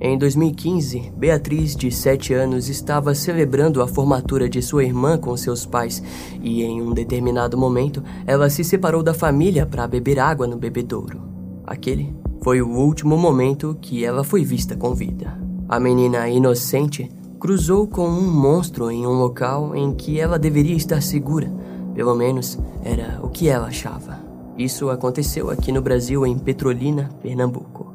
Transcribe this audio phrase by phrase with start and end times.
[0.00, 5.66] Em 2015, Beatriz, de 7 anos, estava celebrando a formatura de sua irmã com seus
[5.66, 6.00] pais
[6.40, 11.20] e, em um determinado momento, ela se separou da família para beber água no bebedouro.
[11.66, 15.36] Aquele foi o último momento que ela foi vista com vida.
[15.68, 17.10] A menina inocente
[17.40, 21.52] cruzou com um monstro em um local em que ela deveria estar segura.
[21.92, 24.20] Pelo menos era o que ela achava.
[24.56, 27.87] Isso aconteceu aqui no Brasil, em Petrolina, Pernambuco.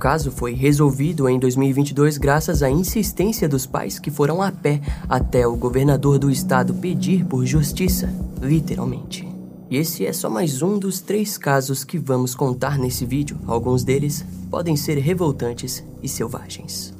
[0.00, 4.80] O caso foi resolvido em 2022 graças à insistência dos pais que foram a pé
[5.06, 9.28] até o governador do estado pedir por justiça, literalmente.
[9.68, 13.36] E esse é só mais um dos três casos que vamos contar nesse vídeo.
[13.46, 16.94] Alguns deles podem ser revoltantes e selvagens.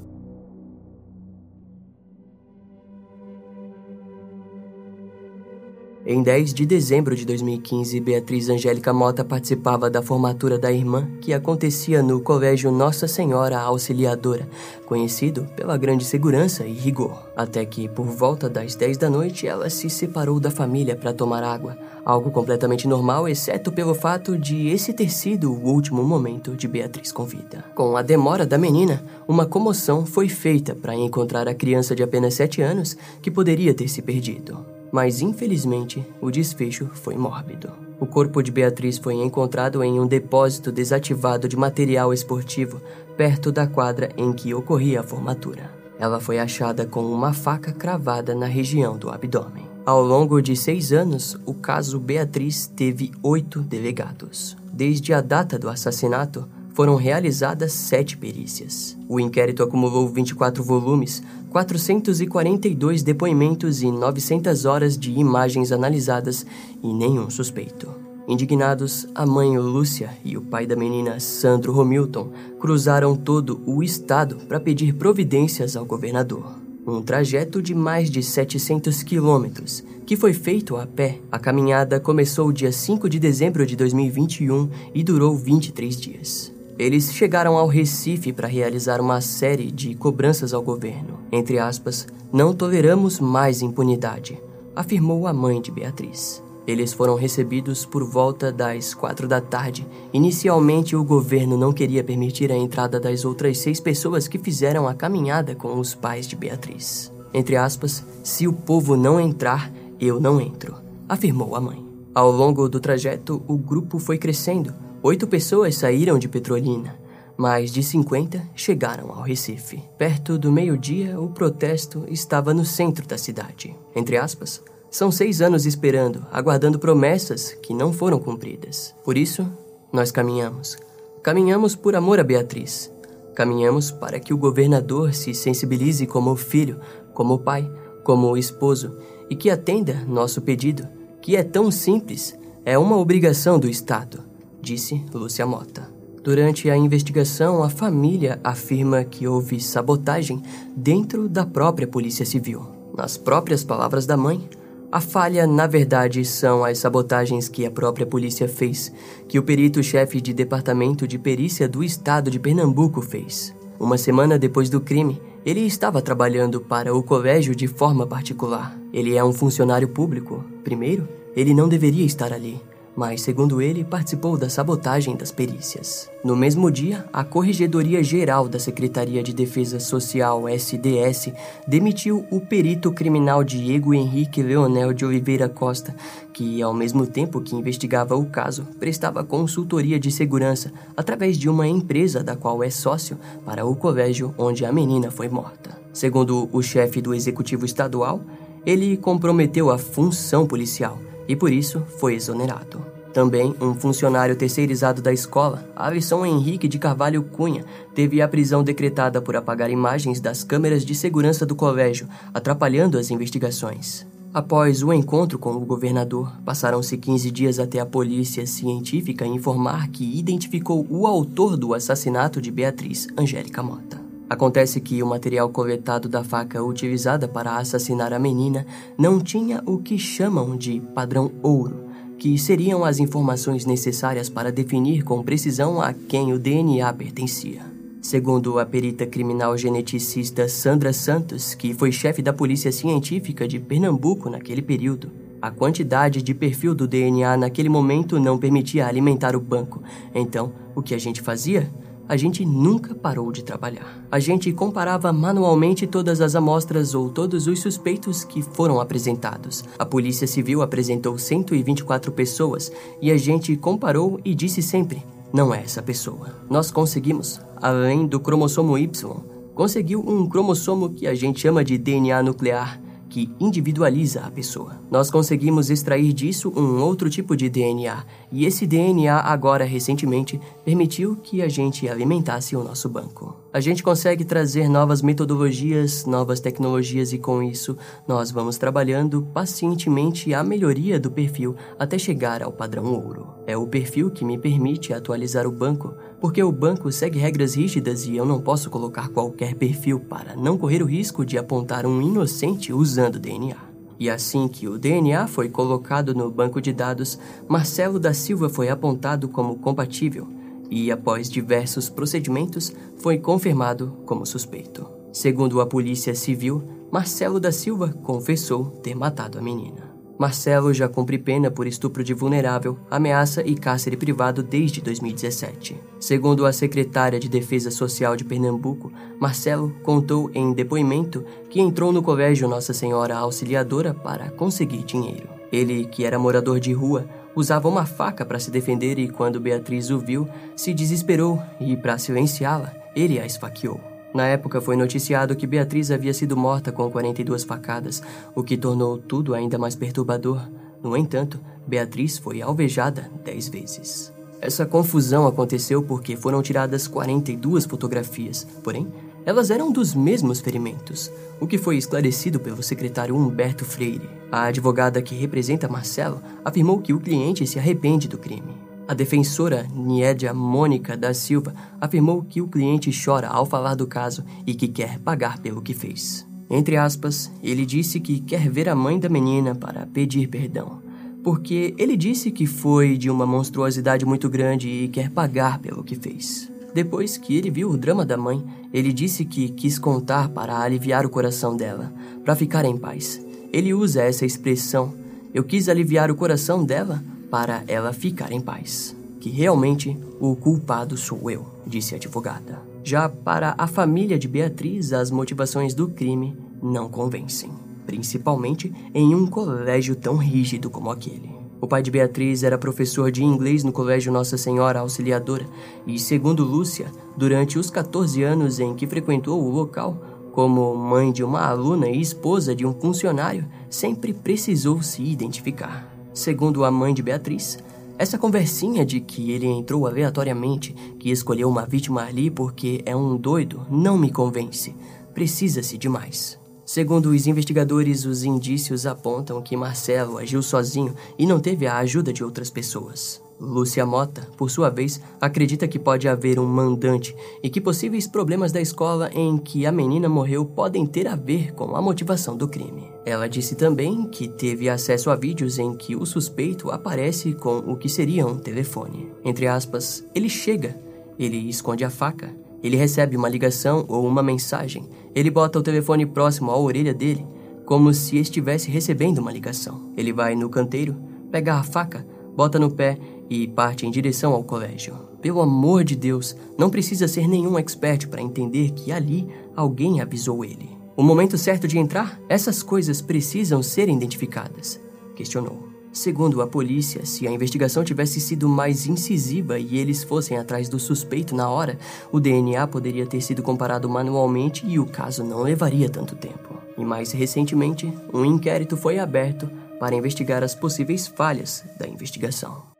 [6.07, 11.35] Em 10 de dezembro de 2015, Beatriz Angélica Mota participava da formatura da irmã, que
[11.35, 14.49] acontecia no Colégio Nossa Senhora Auxiliadora,
[14.87, 17.29] conhecido pela grande segurança e rigor.
[17.37, 21.45] Até que, por volta das 10 da noite, ela se separou da família para tomar
[21.45, 26.67] água, algo completamente normal, exceto pelo fato de esse ter sido o último momento de
[26.67, 27.63] Beatriz com vida.
[27.75, 32.33] Com a demora da menina, uma comoção foi feita para encontrar a criança de apenas
[32.33, 37.71] 7 anos que poderia ter se perdido mas infelizmente o desfecho foi mórbido.
[38.01, 42.81] O corpo de Beatriz foi encontrado em um depósito desativado de material esportivo
[43.17, 45.71] perto da quadra em que ocorria a formatura.
[45.99, 49.69] Ela foi achada com uma faca cravada na região do abdômen.
[49.85, 54.57] Ao longo de seis anos, o caso Beatriz teve oito delegados.
[54.73, 56.49] Desde a data do assassinato,
[56.81, 58.97] foram realizadas sete perícias.
[59.07, 66.47] O inquérito acumulou 24 volumes, 442 depoimentos e 900 horas de imagens analisadas
[66.83, 67.87] e nenhum suspeito.
[68.27, 74.37] Indignados, a mãe Lúcia e o pai da menina, Sandro Romilton, cruzaram todo o estado
[74.49, 76.47] para pedir providências ao governador.
[76.87, 81.19] Um trajeto de mais de 700 quilômetros, que foi feito a pé.
[81.31, 86.60] A caminhada começou dia 5 de dezembro de 2021 e durou 23 dias.
[86.81, 91.19] Eles chegaram ao Recife para realizar uma série de cobranças ao governo.
[91.31, 94.41] Entre aspas, não toleramos mais impunidade,
[94.75, 96.43] afirmou a mãe de Beatriz.
[96.67, 99.87] Eles foram recebidos por volta das quatro da tarde.
[100.11, 104.95] Inicialmente, o governo não queria permitir a entrada das outras seis pessoas que fizeram a
[104.95, 107.13] caminhada com os pais de Beatriz.
[107.35, 109.71] Entre aspas, se o povo não entrar,
[110.01, 110.77] eu não entro,
[111.07, 111.85] afirmou a mãe.
[112.15, 116.95] Ao longo do trajeto, o grupo foi crescendo Oito pessoas saíram de Petrolina,
[117.35, 119.83] mais de 50 chegaram ao Recife.
[119.97, 123.75] Perto do meio-dia, o protesto estava no centro da cidade.
[123.97, 128.95] Entre aspas, são seis anos esperando, aguardando promessas que não foram cumpridas.
[129.03, 129.51] Por isso,
[129.91, 130.77] nós caminhamos.
[131.23, 132.93] Caminhamos por amor a Beatriz.
[133.35, 136.79] Caminhamos para que o governador se sensibilize como filho,
[137.15, 137.67] como pai,
[138.05, 138.99] como esposo
[139.31, 140.87] e que atenda nosso pedido,
[141.23, 144.29] que é tão simples, é uma obrigação do Estado
[144.63, 146.01] disse Lúcia Mota.
[146.23, 150.43] Durante a investigação, a família afirma que houve sabotagem
[150.77, 152.67] dentro da própria Polícia Civil.
[152.95, 154.47] Nas próprias palavras da mãe,
[154.93, 158.93] a falha, na verdade, são as sabotagens que a própria polícia fez,
[159.29, 163.55] que o perito-chefe de departamento de perícia do estado de Pernambuco fez.
[163.79, 168.79] Uma semana depois do crime, ele estava trabalhando para o colégio de forma particular.
[168.93, 170.45] Ele é um funcionário público.
[170.63, 172.61] Primeiro, ele não deveria estar ali
[173.01, 176.11] mas, segundo ele, participou da sabotagem das perícias.
[176.23, 181.33] No mesmo dia, a Corregedoria Geral da Secretaria de Defesa Social, SDS,
[181.67, 185.97] demitiu o perito criminal Diego Henrique Leonel de Oliveira Costa,
[186.31, 191.67] que, ao mesmo tempo que investigava o caso, prestava consultoria de segurança através de uma
[191.67, 193.17] empresa da qual é sócio
[193.47, 195.71] para o colégio onde a menina foi morta.
[195.91, 198.21] Segundo o chefe do executivo estadual,
[198.67, 200.99] ele comprometeu a função policial
[201.31, 202.85] e por isso foi exonerado.
[203.15, 209.23] Também um funcionário terceirizado da escola, Alisson Henrique de Carvalho Cunha, teve a prisão decretada
[209.23, 214.05] por apagar imagens das câmeras de segurança do colégio, atrapalhando as investigações.
[214.35, 220.19] Após o encontro com o governador, passaram-se 15 dias até a polícia científica informar que
[220.19, 224.10] identificou o autor do assassinato de Beatriz Angélica Mota.
[224.31, 228.65] Acontece que o material coletado da faca utilizada para assassinar a menina
[228.97, 231.87] não tinha o que chamam de padrão ouro,
[232.17, 237.63] que seriam as informações necessárias para definir com precisão a quem o DNA pertencia.
[238.01, 244.31] Segundo a perita criminal geneticista Sandra Santos, que foi chefe da Polícia Científica de Pernambuco
[244.31, 245.11] naquele período,
[245.43, 249.83] a quantidade de perfil do DNA naquele momento não permitia alimentar o banco.
[250.15, 251.69] Então, o que a gente fazia?
[252.11, 254.05] A gente nunca parou de trabalhar.
[254.11, 259.63] A gente comparava manualmente todas as amostras ou todos os suspeitos que foram apresentados.
[259.79, 265.63] A Polícia Civil apresentou 124 pessoas e a gente comparou e disse sempre: não é
[265.63, 266.35] essa pessoa.
[266.51, 269.17] Nós conseguimos, além do cromossomo Y,
[269.55, 272.81] conseguiu um cromossomo que a gente chama de DNA nuclear
[273.11, 274.81] que individualiza a pessoa.
[274.91, 281.17] Nós conseguimos extrair disso um outro tipo de DNA, e esse DNA agora recentemente permitiu
[281.17, 283.40] que a gente alimentasse o nosso banco.
[283.53, 287.77] A gente consegue trazer novas metodologias, novas tecnologias e com isso
[288.07, 293.35] nós vamos trabalhando pacientemente a melhoria do perfil até chegar ao padrão ouro.
[293.49, 298.07] É o perfil que me permite atualizar o banco, porque o banco segue regras rígidas
[298.07, 302.01] e eu não posso colocar qualquer perfil para não correr o risco de apontar um
[302.01, 303.57] inocente usando DNA.
[303.99, 307.19] E assim que o DNA foi colocado no banco de dados,
[307.49, 310.40] Marcelo da Silva foi apontado como compatível
[310.71, 314.87] e, após diversos procedimentos, foi confirmado como suspeito.
[315.13, 319.91] Segundo a Polícia Civil, Marcelo da Silva confessou ter matado a menina.
[320.21, 325.81] Marcelo já cumpre pena por estupro de vulnerável, ameaça e cárcere privado desde 2017.
[325.99, 332.03] Segundo a secretária de Defesa Social de Pernambuco, Marcelo contou em depoimento que entrou no
[332.03, 335.27] colégio Nossa Senhora Auxiliadora para conseguir dinheiro.
[335.51, 339.91] Ele, que era morador de rua, usava uma faca para se defender e, quando Beatriz
[339.91, 343.81] o viu, se desesperou e, para silenciá-la, ele a esfaqueou.
[344.13, 348.03] Na época foi noticiado que Beatriz havia sido morta com 42 facadas,
[348.35, 350.41] o que tornou tudo ainda mais perturbador.
[350.83, 354.13] No entanto, Beatriz foi alvejada 10 vezes.
[354.41, 358.89] Essa confusão aconteceu porque foram tiradas 42 fotografias, porém,
[359.25, 364.09] elas eram dos mesmos ferimentos, o que foi esclarecido pelo secretário Humberto Freire.
[364.31, 368.55] A advogada que representa Marcelo afirmou que o cliente se arrepende do crime.
[368.89, 374.25] A defensora Niedia Mônica da Silva afirmou que o cliente chora ao falar do caso
[374.47, 376.27] e que quer pagar pelo que fez.
[376.51, 380.83] Entre aspas, ele disse que quer ver a mãe da menina para pedir perdão,
[381.23, 385.95] porque ele disse que foi de uma monstruosidade muito grande e quer pagar pelo que
[385.95, 386.50] fez.
[386.73, 391.05] Depois que ele viu o drama da mãe, ele disse que quis contar para aliviar
[391.05, 391.93] o coração dela,
[392.25, 393.21] para ficar em paz.
[393.53, 394.95] Ele usa essa expressão:
[395.35, 398.95] eu quis aliviar o coração dela para ela ficar em paz.
[399.21, 402.61] Que realmente o culpado sou eu, disse a advogada.
[402.83, 407.51] Já para a família de Beatriz, as motivações do crime não convencem,
[407.87, 411.40] principalmente em um colégio tão rígido como aquele.
[411.61, 415.47] O pai de Beatriz era professor de inglês no Colégio Nossa Senhora Auxiliadora
[415.87, 419.95] e, segundo Lúcia, durante os 14 anos em que frequentou o local,
[420.33, 425.95] como mãe de uma aluna e esposa de um funcionário, sempre precisou se identificar.
[426.15, 427.59] Segundo a mãe de Beatriz,
[427.99, 433.19] essa conversinha de que ele entrou aleatoriamente, que escolheu uma vítima ali porque é um
[433.19, 434.75] doido, não me convence.
[435.13, 436.40] Precisa-se de mais.
[436.73, 442.13] Segundo os investigadores, os indícios apontam que Marcelo agiu sozinho e não teve a ajuda
[442.13, 443.21] de outras pessoas.
[443.41, 447.13] Lúcia Mota, por sua vez, acredita que pode haver um mandante
[447.43, 451.53] e que possíveis problemas da escola em que a menina morreu podem ter a ver
[451.55, 452.85] com a motivação do crime.
[453.05, 457.77] Ela disse também que teve acesso a vídeos em que o suspeito aparece com o
[457.77, 459.11] que seria um telefone.
[459.25, 460.77] Entre aspas, ele chega,
[461.19, 462.33] ele esconde a faca
[462.63, 464.89] ele recebe uma ligação ou uma mensagem.
[465.15, 467.27] Ele bota o telefone próximo à orelha dele,
[467.65, 469.93] como se estivesse recebendo uma ligação.
[469.97, 470.97] Ele vai no canteiro,
[471.31, 472.99] pega a faca, bota no pé
[473.29, 474.95] e parte em direção ao colégio.
[475.23, 480.45] Pelo amor de Deus, não precisa ser nenhum expert para entender que ali alguém avisou
[480.45, 480.71] ele.
[480.97, 484.81] O momento certo de entrar, essas coisas precisam ser identificadas,
[485.15, 485.70] questionou.
[485.93, 490.79] Segundo a polícia, se a investigação tivesse sido mais incisiva e eles fossem atrás do
[490.79, 491.79] suspeito na hora,
[492.13, 496.59] o DNA poderia ter sido comparado manualmente e o caso não levaria tanto tempo.
[496.79, 502.71] E mais recentemente, um inquérito foi aberto para investigar as possíveis falhas da investigação.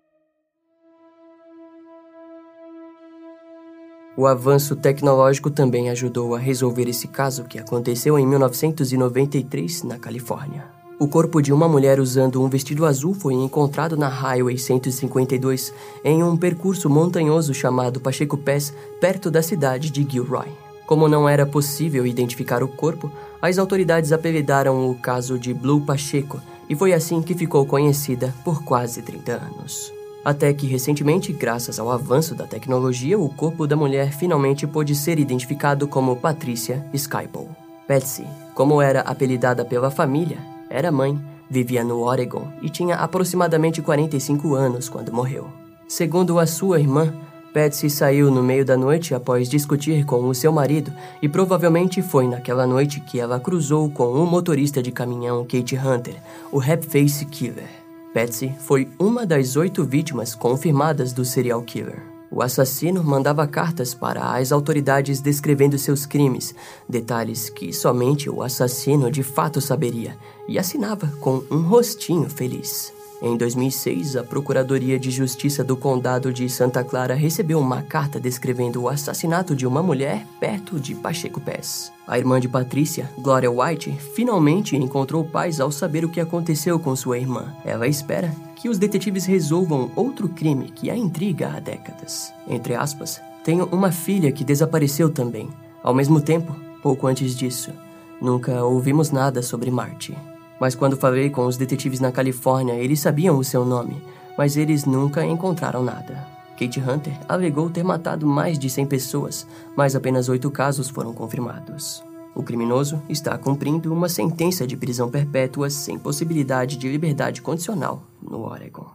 [4.17, 10.80] O avanço tecnológico também ajudou a resolver esse caso que aconteceu em 1993 na Califórnia.
[11.01, 15.73] O corpo de uma mulher usando um vestido azul foi encontrado na Highway 152
[16.05, 20.49] em um percurso montanhoso chamado Pacheco Pass, perto da cidade de Gilroy.
[20.87, 26.39] Como não era possível identificar o corpo, as autoridades apelidaram o caso de Blue Pacheco
[26.69, 29.91] e foi assim que ficou conhecida por quase 30 anos.
[30.23, 35.19] Até que recentemente, graças ao avanço da tecnologia, o corpo da mulher finalmente pôde ser
[35.19, 37.49] identificado como Patricia Skypole.
[37.89, 44.55] Betsy, como era apelidada pela família, era mãe, vivia no Oregon e tinha aproximadamente 45
[44.55, 45.49] anos quando morreu.
[45.89, 47.13] Segundo a sua irmã,
[47.53, 52.29] Patsy saiu no meio da noite após discutir com o seu marido e provavelmente foi
[52.29, 56.15] naquela noite que ela cruzou com o motorista de caminhão Kate Hunter,
[56.53, 57.69] o Face Killer.
[58.15, 62.10] Patsy foi uma das oito vítimas confirmadas do serial killer.
[62.31, 66.55] O assassino mandava cartas para as autoridades descrevendo seus crimes,
[66.89, 73.00] detalhes que somente o assassino de fato saberia, e assinava com um rostinho feliz.
[73.23, 78.83] Em 2006, a Procuradoria de Justiça do Condado de Santa Clara recebeu uma carta descrevendo
[78.83, 81.93] o assassinato de uma mulher perto de Pacheco Pass.
[82.07, 86.97] A irmã de Patrícia, Gloria White, finalmente encontrou paz ao saber o que aconteceu com
[86.97, 87.55] sua irmã.
[87.63, 92.33] Ela espera que os detetives resolvam outro crime que a intriga há décadas.
[92.49, 95.51] Entre aspas, tenho uma filha que desapareceu também.
[95.83, 97.71] Ao mesmo tempo, pouco antes disso,
[98.19, 100.17] nunca ouvimos nada sobre Marte.
[100.61, 104.03] Mas quando falei com os detetives na Califórnia, eles sabiam o seu nome,
[104.37, 106.29] mas eles nunca encontraram nada.
[106.59, 112.05] Kate Hunter alegou ter matado mais de 100 pessoas, mas apenas oito casos foram confirmados.
[112.35, 118.43] O criminoso está cumprindo uma sentença de prisão perpétua sem possibilidade de liberdade condicional no
[118.43, 118.87] Oregon.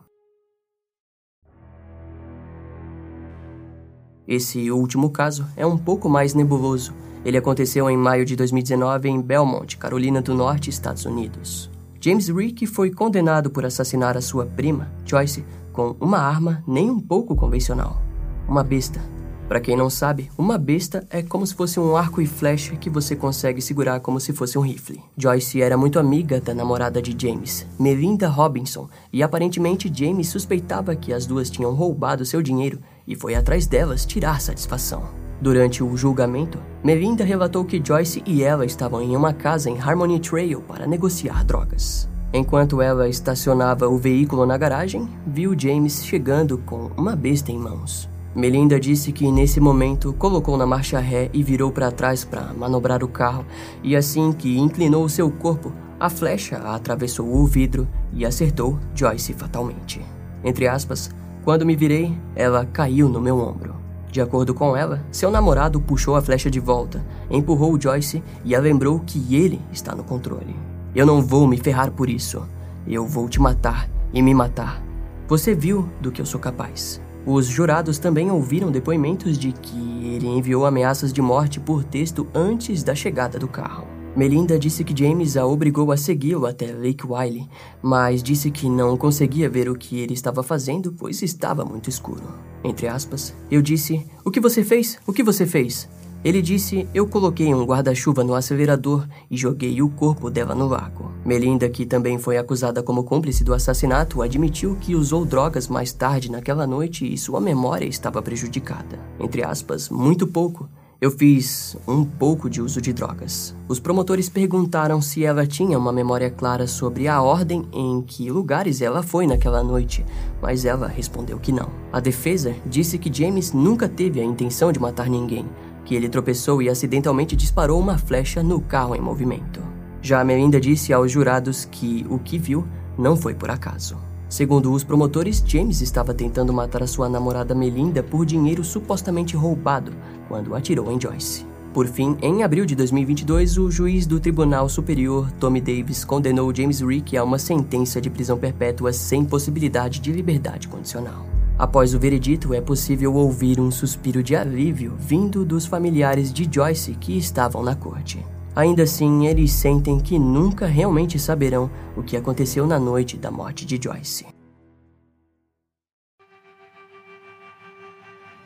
[4.27, 6.93] Esse último caso é um pouco mais nebuloso
[7.25, 11.71] ele aconteceu em maio de 2019 em Belmont, Carolina do Norte, Estados Unidos.
[11.99, 16.99] James Rick foi condenado por assassinar a sua prima, Joyce, com uma arma nem um
[16.99, 17.99] pouco convencional.
[18.47, 19.01] Uma besta.
[19.47, 22.91] Para quem não sabe, uma besta é como se fosse um arco e flecha que
[22.91, 25.01] você consegue segurar como se fosse um rifle.
[25.17, 31.11] Joyce era muito amiga da namorada de James, Melinda Robinson, e aparentemente James suspeitava que
[31.11, 35.24] as duas tinham roubado seu dinheiro e foi atrás delas tirar satisfação.
[35.41, 40.19] Durante o julgamento, Melinda relatou que Joyce e ela estavam em uma casa em Harmony
[40.19, 42.07] Trail para negociar drogas.
[42.33, 48.09] Enquanto ela estacionava o veículo na garagem, viu James chegando com uma besta em mãos.
[48.35, 53.03] Melinda disse que nesse momento colocou na marcha ré e virou para trás para manobrar
[53.03, 53.45] o carro,
[53.81, 60.01] e assim que inclinou seu corpo, a flecha atravessou o vidro e acertou Joyce fatalmente.
[60.43, 61.09] Entre aspas,
[61.45, 63.84] quando me virei, ela caiu no meu ombro.
[64.15, 68.61] De acordo com ela, seu namorado puxou a flecha de volta, empurrou Joyce e a
[68.61, 70.55] lembrou que ele está no controle.
[70.95, 72.41] Eu não vou me ferrar por isso.
[72.87, 74.81] Eu vou te matar e me matar.
[75.27, 77.01] Você viu do que eu sou capaz.
[77.25, 82.83] Os jurados também ouviram depoimentos de que ele enviou ameaças de morte por texto antes
[82.83, 83.94] da chegada do carro.
[84.15, 87.49] Melinda disse que James a obrigou a segui-lo até Lake Wiley,
[87.81, 92.23] mas disse que não conseguia ver o que ele estava fazendo, pois estava muito escuro.
[92.63, 94.97] Entre aspas, eu disse: O que você fez?
[95.05, 95.89] O que você fez?
[96.23, 101.11] Ele disse: Eu coloquei um guarda-chuva no acelerador e joguei o corpo dela no lago.
[101.25, 106.31] Melinda, que também foi acusada como cúmplice do assassinato, admitiu que usou drogas mais tarde
[106.31, 108.97] naquela noite e sua memória estava prejudicada.
[109.19, 110.69] Entre aspas, muito pouco.
[111.05, 113.55] Eu fiz um pouco de uso de drogas.
[113.67, 118.81] Os promotores perguntaram se ela tinha uma memória clara sobre a ordem em que lugares
[118.81, 120.03] ela foi naquela noite,
[120.41, 121.69] mas ela respondeu que não.
[121.93, 125.45] A defesa disse que James nunca teve a intenção de matar ninguém,
[125.85, 129.61] que ele tropeçou e acidentalmente disparou uma flecha no carro em movimento.
[130.01, 132.65] Já Melinda disse aos jurados que o que viu
[132.97, 133.95] não foi por acaso.
[134.35, 139.93] Segundo os promotores, James estava tentando matar a sua namorada Melinda por dinheiro supostamente roubado
[140.27, 141.45] quando atirou em Joyce.
[141.73, 146.81] Por fim, em abril de 2022, o juiz do Tribunal Superior, Tommy Davis, condenou James
[146.81, 151.25] Rick a uma sentença de prisão perpétua sem possibilidade de liberdade condicional.
[151.57, 156.93] Após o veredito, é possível ouvir um suspiro de alívio vindo dos familiares de Joyce
[156.95, 158.21] que estavam na corte.
[158.55, 163.65] Ainda assim, eles sentem que nunca realmente saberão o que aconteceu na noite da morte
[163.65, 164.25] de Joyce.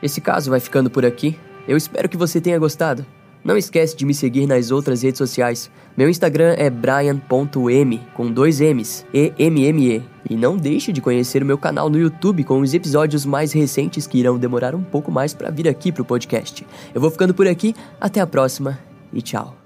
[0.02, 1.38] Esse caso vai ficando por aqui.
[1.68, 3.06] Eu espero que você tenha gostado.
[3.44, 5.70] Não esquece de me seguir nas outras redes sociais.
[5.96, 10.04] Meu Instagram é brian.m com dois M's, E-M-M-E.
[10.30, 14.08] E não deixe de conhecer o meu canal no YouTube com os episódios mais recentes
[14.08, 16.66] que irão demorar um pouco mais para vir aqui pro podcast.
[16.94, 18.80] Eu vou ficando por aqui, até a próxima
[19.14, 19.59] e tchau.